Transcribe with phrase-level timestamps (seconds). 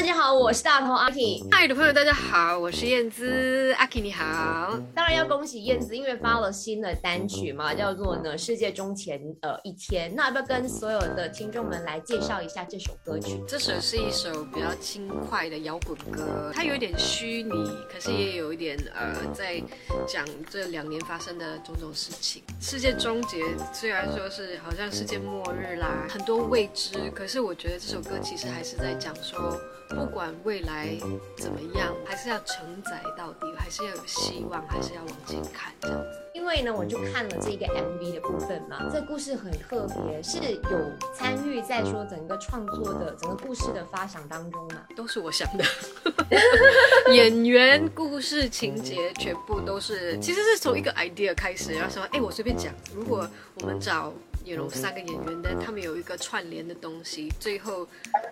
[0.00, 1.44] 大家好，我是大头阿 K。
[1.50, 4.80] 嗨的朋友，大家好，我是燕姿，阿 K 你好。
[4.94, 10.10] 当然要恭喜燕姿，因为发了新的单曲嘛，叫做呢《世界终前呃一天》。
[10.16, 13.44] 那要不要跟所有的听众们来介绍一下这首歌曲？
[13.46, 17.52] 这首是一首比较轻快的摇滚歌，它有一点虚拟，
[17.92, 19.62] 可是也有一点呃，在
[20.08, 22.42] 讲这两年发生的种种事情。
[22.58, 29.60] 世界终结虽然说是好像世界末日啦，很多未知，可是我觉得这首歌其实还是在讲说。
[29.90, 30.96] 不管未来
[31.36, 36.20] 怎么样，还是要承载到底，还是要有希望，还是要往前看这样子。
[36.32, 45.64] 因为呢，我就看了这个 MV 的部分嘛，这故事很特别，是有参与在说整个创作的整个故事的发想当中嘛，都是我想的。
[47.12, 53.28] 演员、故事情节全部都是，其实是从一个 idea 开始，然后说，哎，我随便讲，如果
[53.60, 54.12] 我们找。
[54.44, 57.86] 有三个演员的，他们有一个串联的东西，最后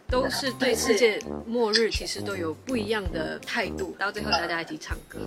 [0.08, 5.20] 都是对世界末日其实都有不一样的态度，到最后大家一起唱歌。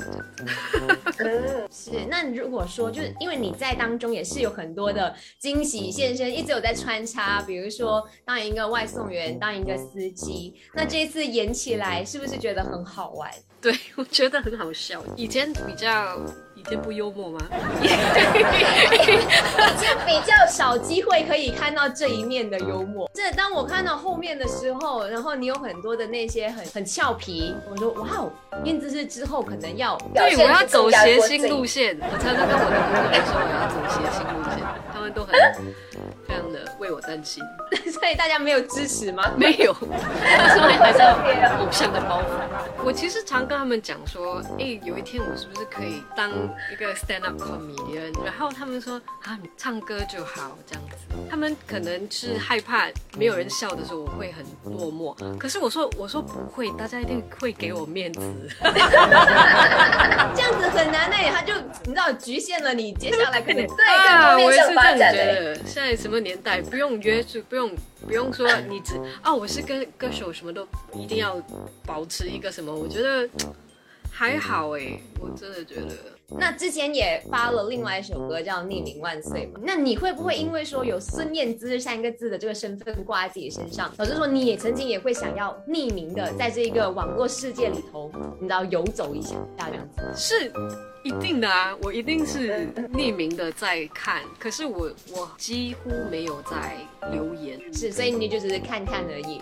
[1.72, 13.32] 是，那如果说就是因为你在当中也是有很多的惊喜现身，一直有在穿插，比如说当一个外送员，当一个司机，那这一次演起来是不是觉得很好玩？
[13.62, 15.04] 对，我觉得很好笑。
[15.16, 16.20] 以前比较。
[16.62, 17.40] 以前不幽默吗？
[17.82, 17.88] 以
[19.82, 23.10] 前比较少机会可以看到这一面的幽默。
[23.16, 28.32] 这当我看到后面的时候，然后你有很多的那些很很俏皮，我说哇哦，
[28.64, 31.98] 燕姿是之后可能要对我要走谐星路线。
[32.00, 34.62] 我常常跟我的朋友说我要走谐星路线，
[34.94, 35.34] 他们都很
[36.32, 37.44] 非常的为我担心。
[37.92, 39.32] 所以大家没有支持吗？
[39.38, 41.14] 没有，他说还是要
[41.60, 42.24] 偶像的包袱。
[42.84, 46.32] 我其实常跟他们讲说，哎，有一天我是不是可以当。
[46.72, 50.96] 一个 stand up comedian，然后他们说啊，你唱歌就好这样子。
[51.30, 58.22] 他们可能是害怕没有人笑的时候我会很落寞，可是我说我说不会，大家一定会给我面子。
[62.02, 65.56] 道局限了你接下来可能 对啊，我也是这样觉得。
[65.66, 67.72] 现在什么年代，不用约束，不用
[68.06, 71.42] 不用说你只啊，我是歌歌手，什么都一定要
[71.86, 73.30] 保持一个什么，我觉得。
[74.14, 75.88] 还好哎，我真的觉得。
[76.38, 90.04] 那之前也发了另外一首歌叫《匿名万岁》嘛，那你会不会因为说有孙燕姿三个字的这个身份挂在自己身上，导致说你也曾经也会想要匿名的在这一个网络世界里头，你知道游走一下这样子？
[90.16, 90.52] 是。
[91.04, 96.78] 一定的啊，我一定是匿名的在看，可是我我几乎没有在
[97.12, 99.42] 留言，是，所以你就只是看看而已。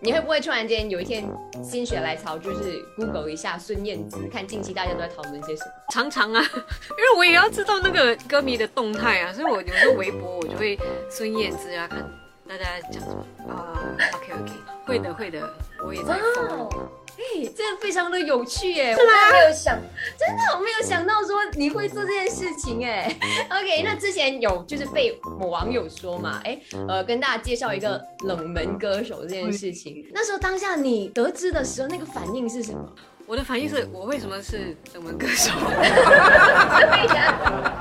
[0.00, 1.24] 你会不会突然间有一天
[1.62, 5.70] 心血来潮，就是 Google 一下孙燕姿，看近期大家都在讨论些什么？
[5.90, 10.78] 常常啊， 因为我也要知道那个歌迷的动态啊，所以我有时候微博我就会
[11.10, 11.98] 孙燕姿啊，看
[12.46, 13.78] 大家讲什么啊。
[14.14, 14.52] OK OK，
[14.84, 15.50] 会的会的，
[15.84, 16.70] 我也在 follow。
[17.18, 18.92] 哎，这非常的有趣耶！
[18.94, 18.98] 我
[19.32, 19.76] 没有想，
[20.16, 23.12] 真的我没有想到说你会做这件事情哎。
[23.50, 26.56] OK，那之前有就是被某网友说嘛，哎，
[26.88, 30.06] 呃，跟大家介绍一个冷门歌手这件事情。
[30.14, 32.88] 那时候当下你得知的时候，那个反应是什么？
[33.26, 35.50] 我的反应是我为什么是冷门歌手？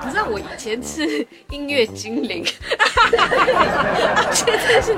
[0.03, 2.43] 你知道我以前是音乐精灵，
[4.33, 4.93] 现在是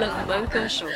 [0.00, 0.86] 冷门歌手，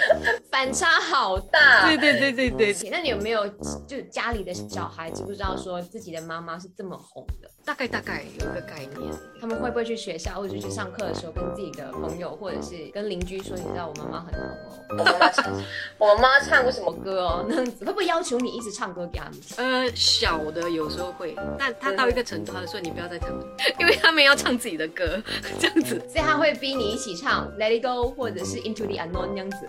[0.57, 1.87] 反差好大。
[1.87, 2.91] 对对对对对。
[2.91, 3.47] 那你有没有
[3.87, 7.51] 就家里的小孩知不知道说自己的妈妈是这么红的？
[7.63, 9.13] 大概大概有一个概念。
[9.39, 15.63] 他们会不会去学校或者去上课的时候跟自己的朋友或者是跟邻居说，你知道我妈妈很红哦？
[15.99, 17.45] 我妈唱过什么歌哦？
[17.47, 18.87] 那样子会不会要求你一直唱？
[18.95, 23.45] 歌给他们呃，小的有时候会，但他到一个程度，他说你不要再唱了，
[23.79, 25.21] 因为他们要唱自己的歌，
[25.61, 29.69] 这样子，所以他会逼你一起唱 Let It Go 或者是 Into the Unknown 那样子。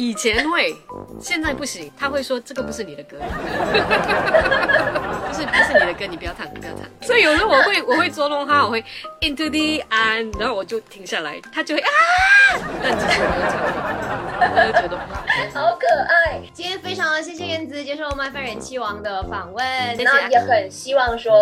[0.00, 0.74] 以前会，
[1.20, 3.26] 现在不行，他会说这个不是你的歌， 不
[5.34, 6.80] 是不是你的歌，你不要唱，不要唱。
[7.02, 8.82] 所以有时候我会我会捉弄他，我会
[9.20, 11.90] Into the end，然后我就停下来，他就会啊，
[12.82, 13.60] 但其实我没有唱，
[14.40, 14.96] 我就觉得
[15.52, 16.40] 好可爱。
[16.54, 19.62] 今天非常谢谢燕子接受《麦饭人气王》的访问，
[19.98, 21.34] 那也很希望说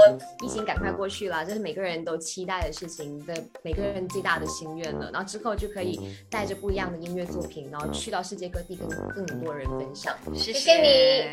[0.42, 3.32] 疫情赶快过去了，这是每个人都期待的事情，的
[3.62, 5.10] 每个人最大的心愿了。
[5.12, 11.28] 然后之后就可以带着不一样的音乐作品，然后去到世各地跟更多人分享，谢谢你。